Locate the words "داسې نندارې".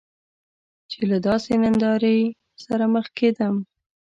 1.27-2.17